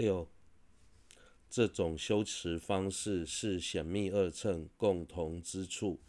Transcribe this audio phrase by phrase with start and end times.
[0.00, 0.26] 六，
[1.50, 6.00] 这种修持方式是显密二乘共同之处。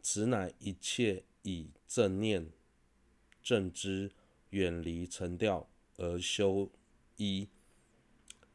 [0.00, 2.48] 此乃一切以正念
[3.42, 4.10] 正知，
[4.48, 6.70] 远离尘调而修
[7.16, 7.48] 一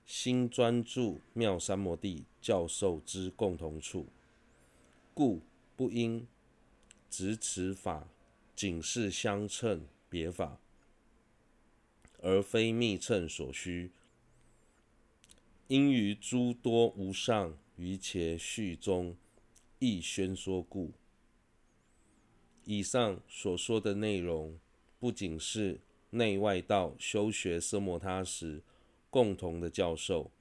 [0.05, 4.07] 心专注妙三摩地教授之共同处，
[5.13, 5.41] 故
[5.75, 6.27] 不应
[7.11, 8.07] 执此法
[8.55, 10.59] 仅是相称别法，
[12.21, 13.91] 而非密乘所需。
[15.67, 19.17] 因于诸多无上于且序中
[19.79, 20.93] 亦宣说故。
[22.65, 24.59] 以上所说的内容，
[24.99, 28.61] 不仅是内外道修学奢摩他时
[29.09, 30.31] 共同的教授，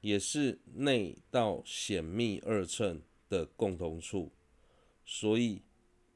[0.00, 4.32] 也是内道显密二乘的共同处。
[5.04, 5.62] 所以，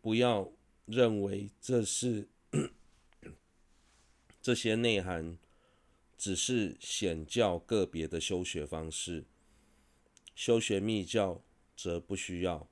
[0.01, 0.51] 不要
[0.87, 2.29] 认为这是
[4.43, 5.39] 这些内涵
[6.21, 9.25] 只是显教个别的修学方式，
[10.35, 11.43] 修学密教
[11.75, 12.69] 则不需要。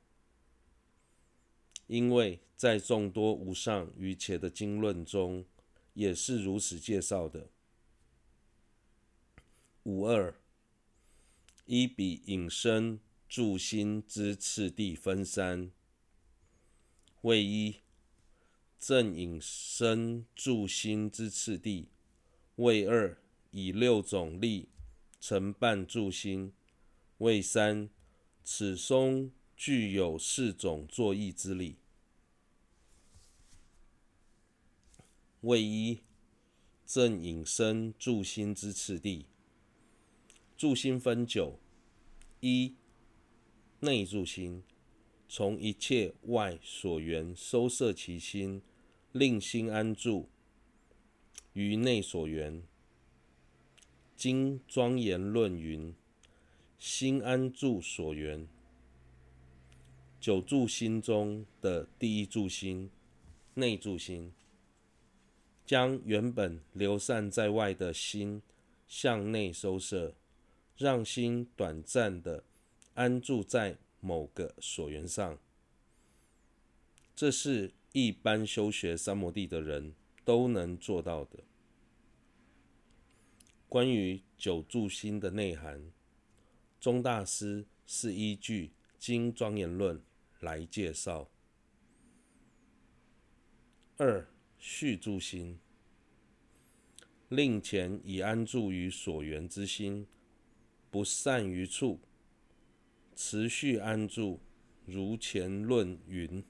[1.86, 5.46] 因为在众多无上瑜伽的经论中，
[5.94, 7.48] 也是如此介绍的。
[9.84, 10.38] 五二
[11.64, 15.72] 依彼引身住心之次第分三：
[17.22, 17.76] 谓一
[18.78, 21.86] 正引身住心之次第；
[22.56, 23.16] 谓二
[23.50, 24.68] 以六种力
[25.20, 26.52] 承办住心；
[27.18, 27.88] 谓三
[28.44, 31.76] 此中具有四种作意之力。
[35.40, 36.00] 谓一
[36.84, 39.26] 正引生住心之次第。
[40.56, 41.58] 住心分九：
[42.40, 42.74] 一
[43.80, 44.64] 内住心，
[45.28, 48.60] 从一切外所缘收摄其心，
[49.12, 50.28] 令心安住
[51.52, 52.62] 于内所缘。
[54.18, 55.94] 经庄严论云：
[56.76, 58.48] 心安住所缘。
[60.18, 62.90] 九住心中的第一住心，
[63.54, 64.32] 内住心，
[65.64, 68.42] 将原本流散在外的心
[68.88, 70.12] 向内收摄，
[70.76, 72.42] 让心短暂的
[72.94, 75.38] 安住在某个所缘上。
[77.14, 81.38] 这是一般修学三摩地的人都能做到的。
[83.68, 85.92] 关于九住心的内涵，
[86.80, 88.68] 宗大师是依据
[88.98, 89.98] 《经庄严论》
[90.40, 91.28] 来介绍。
[93.98, 94.26] 二
[94.58, 95.58] 续住心，
[97.28, 100.06] 令前已安住于所缘之心，
[100.90, 102.00] 不散于处，
[103.14, 104.40] 持续安住。
[104.86, 106.42] 如前论云，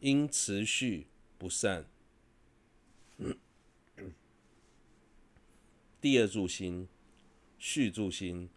[0.00, 1.06] 应持续
[1.38, 1.86] 不散。
[6.06, 6.86] 第二住心，
[7.58, 8.48] 续住心，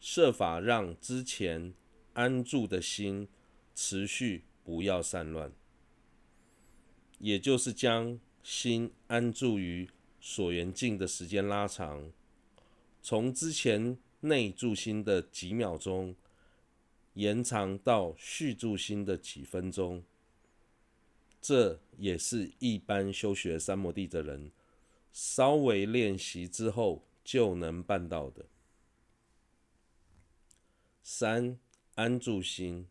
[0.00, 1.72] 设法让之前
[2.14, 3.28] 安住的心
[3.76, 5.52] 持续不要散乱。
[7.20, 9.88] 也就是将心安住于
[10.20, 12.10] 所缘境的时间拉长，
[13.00, 16.16] 从之前内住心的几秒钟，
[17.14, 20.02] 延长到续住心的几分钟。
[21.40, 24.50] 这也是一般修学三摩地的人
[25.18, 28.44] 稍微练习之后就能办到的。
[31.02, 31.58] 三
[31.94, 32.86] 安住心，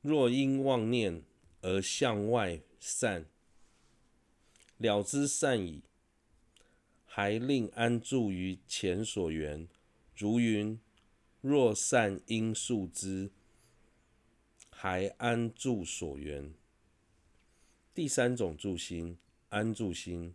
[0.00, 1.22] 若因妄念
[1.60, 3.26] 而向外散，
[4.78, 5.82] 了知散矣，
[7.04, 9.68] 还令安住于前所缘。
[10.16, 10.80] 如云：
[11.42, 13.30] 若善因数之，
[14.70, 16.54] 还安住所缘。
[17.92, 19.18] 第三种住心，
[19.50, 20.34] 安住心，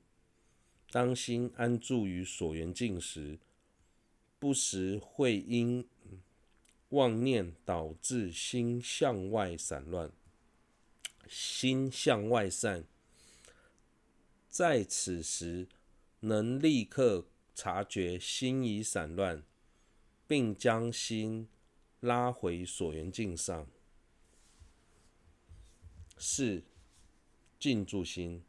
[0.91, 3.37] 当心安住于所缘境时，
[4.39, 5.87] 不时会因
[6.89, 10.11] 妄念导致心向外散乱。
[11.27, 12.85] 心向外散，
[14.49, 15.67] 在此时
[16.21, 19.43] 能立刻察觉心已散乱，
[20.25, 21.49] 并将心
[21.99, 23.67] 拉回所缘境上。
[26.17, 26.63] 四
[27.59, 28.41] 静住心，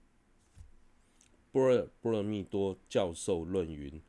[1.59, 4.01] 般若波罗蜜多教授论云：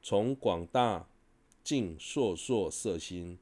[0.00, 1.08] 从广大
[1.64, 3.36] 净烁烁色心，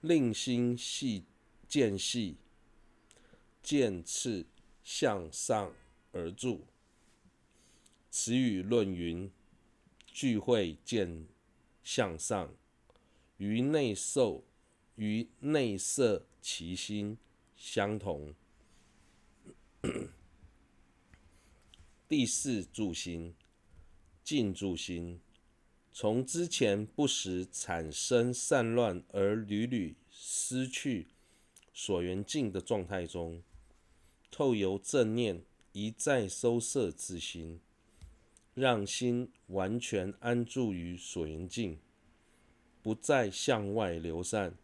[0.00, 1.24] 令心细
[1.68, 2.36] 渐细。
[3.62, 4.46] 渐次
[4.82, 5.72] 向上
[6.10, 6.66] 而住。
[8.10, 9.30] 此语论云：
[10.06, 11.28] 聚会渐
[11.84, 12.52] 向上，
[13.36, 14.42] 于内受
[14.96, 17.16] 于内色其心
[17.54, 18.34] 相同。
[22.10, 23.36] 第四住心，
[24.24, 25.20] 净住心，
[25.92, 31.06] 从之前不时产生散乱而屡屡失去
[31.72, 33.44] 所缘境的状态中，
[34.28, 37.60] 透由正念一再收摄自心，
[38.54, 41.78] 让心完全安住于所缘境，
[42.82, 44.56] 不再向外流散。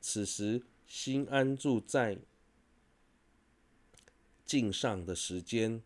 [0.00, 2.18] 此时心安住在
[4.44, 5.80] 境上的时间，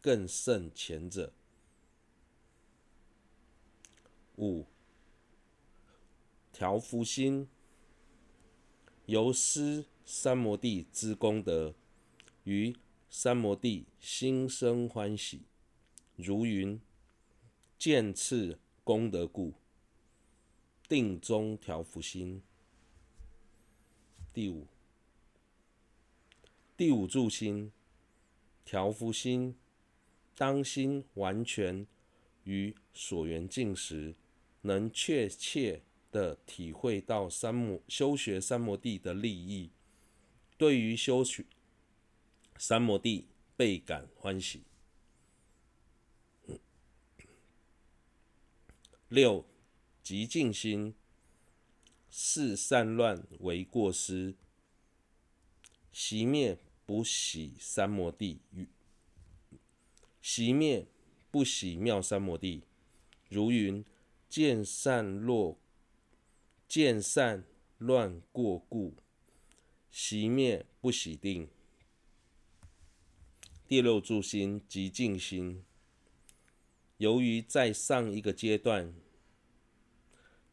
[0.00, 1.32] 更胜前者。
[4.36, 4.66] 五、
[6.52, 7.48] 调伏心，
[9.04, 11.74] 由施三摩地之功德，
[12.44, 12.74] 于
[13.10, 15.42] 三摩地心生欢喜，
[16.16, 16.80] 如云
[17.78, 19.52] 见次功德故，
[20.88, 22.42] 定中调伏心。
[24.32, 24.66] 第五，
[26.76, 27.72] 第五住心，
[28.64, 29.56] 调伏心，
[30.40, 31.86] 当心完全
[32.44, 34.14] 于所缘境时，
[34.62, 39.70] 能确切地体会到三摩修学三摩地的利益，
[40.56, 41.44] 对于修学
[42.56, 44.62] 三摩地倍感欢喜。
[49.10, 49.44] 六、
[50.02, 50.94] 极静心，
[52.08, 54.34] 视散乱为过失，
[55.92, 58.66] 熄灭不喜三摩地与
[60.32, 60.86] 熄灭
[61.32, 62.62] 不喜妙三摩地，
[63.28, 63.84] 如云。
[64.28, 65.58] 见散落，
[66.68, 67.42] 见散
[67.78, 68.94] 乱过故，
[69.92, 71.48] 熄灭不喜定。
[73.66, 75.64] 第六住心即静心，
[76.98, 78.94] 由于在上一个阶段，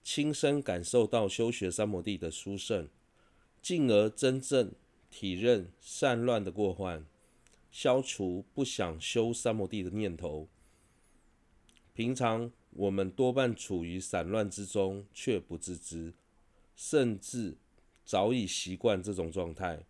[0.02, 2.90] 亲身感受到修学三摩地的殊胜，
[3.62, 4.72] 进而真正
[5.12, 7.06] 体认散乱的过患，
[7.72, 10.48] 消除不想修三摩地的念头。
[11.94, 12.52] 平常。
[12.72, 16.14] 我们多半处于散乱之中，却不自知，
[16.76, 17.58] 甚至
[18.06, 19.88] 早已习惯这种状态。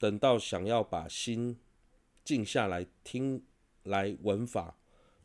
[0.00, 1.56] 等到想要把心
[2.24, 3.44] 静下来听、
[3.84, 4.76] 来闻法、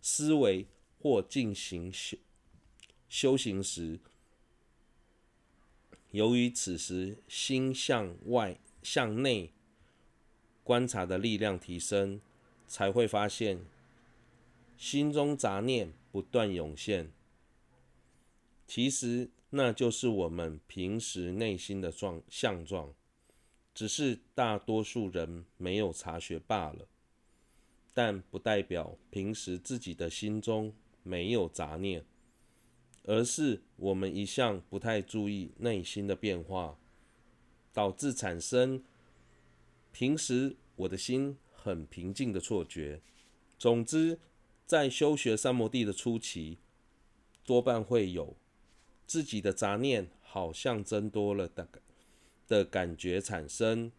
[0.03, 0.67] 思维
[0.99, 2.15] 或进行修
[3.09, 3.99] 修行时，
[6.11, 9.51] 由于此时心向外、向内
[10.63, 12.21] 观察的力量提升，
[12.67, 13.59] 才会发现
[14.77, 15.93] 心中杂念。
[16.13, 17.11] 不断涌现，
[18.67, 22.93] 其实那就是我们平时内心的状相状，
[23.73, 26.87] 只是大多数人没有察觉罢了。
[27.95, 30.71] 但不代表平时自己的心中
[31.01, 32.05] 没有杂念，
[33.05, 36.77] 而是我们一向不太注意内心的变化，
[37.73, 38.83] 导致产生
[39.93, 43.01] 平时我的心很平静的错觉。
[43.57, 44.19] 总之。
[44.65, 46.57] 在修学三摩地的初期，
[47.45, 48.37] 多半会有
[49.05, 51.67] 自己的杂念好像增多了的
[52.47, 53.91] 的感觉产生。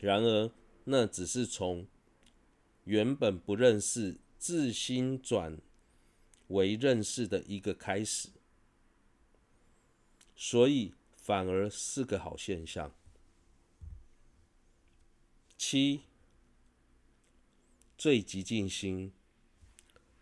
[0.00, 0.50] 然而，
[0.84, 1.86] 那只是从
[2.84, 5.58] 原本不认识自心转
[6.48, 8.30] 为认识的一个开始，
[10.34, 12.92] 所以反而是个好现象。
[15.66, 16.02] 七，
[17.96, 19.14] 最极静心。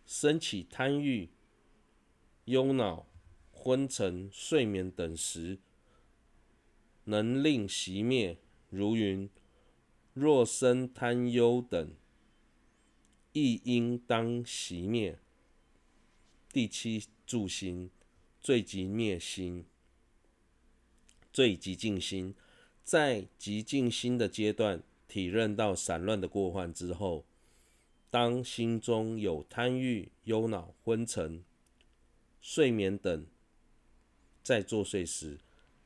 [0.06, 1.30] 升起贪欲、
[2.44, 3.08] 忧恼、
[3.50, 5.58] 昏沉、睡眠等时，
[7.06, 8.38] 能令熄灭。
[8.70, 9.28] 如云：
[10.14, 11.92] 若生贪忧等，
[13.32, 15.18] 亦应当熄灭。
[16.52, 17.90] 第七住心，
[18.40, 19.64] 最极灭心，
[21.32, 22.32] 最极静心，
[22.84, 24.80] 在极静心的阶段，
[25.12, 27.26] 体认到散乱的过患之后。
[28.08, 31.42] 当心中有贪欲、忧恼、昏沉、
[32.40, 33.26] 睡眠等
[34.42, 35.38] 在作祟时，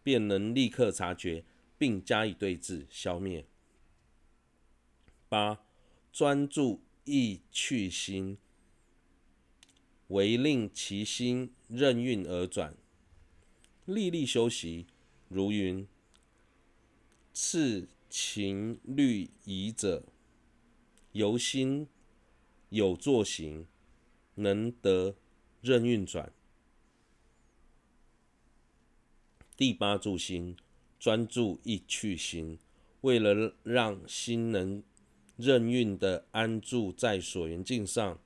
[0.02, 1.44] 便能立刻察觉，
[1.78, 3.44] 并加以对治、消灭。
[5.28, 5.60] 八、
[6.12, 8.38] 专注意趣心，
[10.08, 12.74] 唯令其心任运而转，
[13.84, 14.86] 历历修习，
[15.28, 15.86] 如云：
[17.32, 20.02] 次勤虑已者，
[21.12, 21.86] 由心。
[22.70, 23.66] 有作行，
[24.36, 25.16] 能得
[25.60, 26.32] 任运转。
[29.54, 30.56] 第八住心，
[30.98, 32.58] 专注意趣心，
[33.02, 34.82] 为了让心能
[35.36, 38.18] 任运的安住在所缘境上，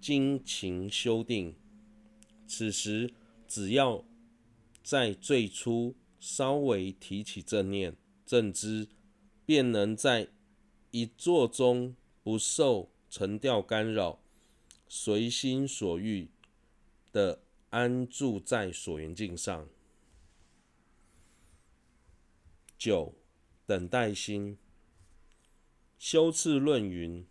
[0.00, 1.54] 精勤修定。
[2.48, 3.14] 此时，
[3.46, 4.04] 只要
[4.82, 8.88] 在最初稍微提起正念、正知，
[9.46, 10.28] 便能在
[10.90, 12.90] 一坐中不受。
[13.10, 14.18] 沉掉干扰，
[14.88, 16.30] 随心所欲，
[17.12, 19.68] 的安住在所缘境上。
[22.76, 23.14] 九、
[23.66, 24.58] 等待心。
[25.96, 27.24] 修次论云：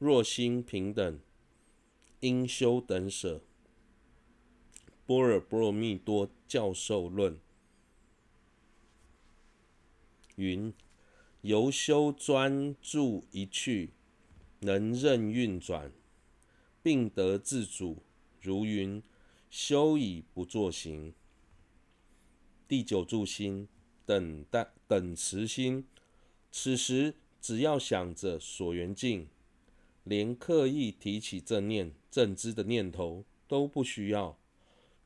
[0.00, 1.20] 若心平等，
[2.18, 3.44] 应修等舍。
[5.06, 7.38] 波若波罗蜜多教授论
[10.40, 10.72] 云：
[11.42, 13.90] 由修专注一去，
[14.60, 15.92] 能任运转，
[16.82, 18.02] 并得自主。
[18.40, 19.02] 如云：
[19.50, 21.12] 修已不作行。
[22.66, 23.68] 第九住心，
[24.06, 25.84] 等待等持心。
[26.50, 29.28] 此时只要想着所缘境，
[30.04, 34.38] 连刻意提起正念、正知的念头都不需要，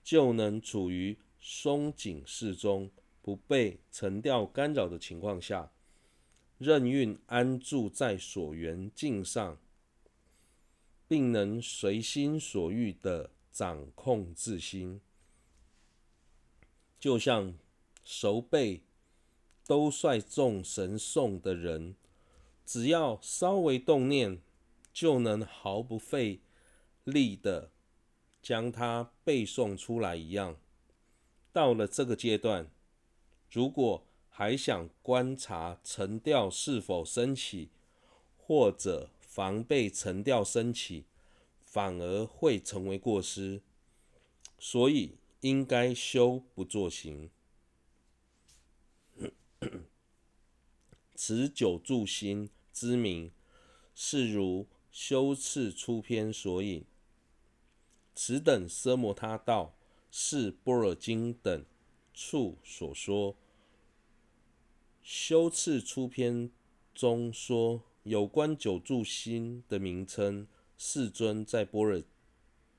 [0.05, 2.91] 就能处于松紧适中，
[3.25, 5.73] 不被尘调干扰的情况下，
[6.59, 9.57] 任运安住在所缘境上，
[11.09, 15.01] 并能随心所欲地掌控自心，
[17.01, 17.55] 就像
[18.05, 18.83] 熟背
[19.67, 21.97] 兜率众神诵的人，
[22.67, 24.43] 只要稍微动念，
[24.93, 26.43] 就能毫不费
[27.05, 27.71] 力地
[28.43, 30.59] 将它背诵出来一样。
[31.53, 32.69] 到了这个阶段，
[33.55, 37.69] 如果还想观察沉调是否升起，
[38.37, 41.05] 或者防备沉调升起，
[41.65, 43.63] 反而会成为过失。
[44.59, 47.31] 所以应该修不作行。
[51.15, 53.31] 持九住心之名，
[53.95, 56.85] 是如修次出篇所引。
[58.17, 59.77] 此等奢摩他道
[60.11, 61.65] 是般若经等
[62.13, 63.37] 处所说。
[65.05, 66.51] 修次出篇
[66.95, 72.03] 中说有关九柱心的名称，世尊在般若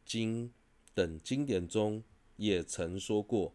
[0.04, 0.52] 经
[0.96, 2.04] 等经典中
[2.38, 3.54] 也曾说过。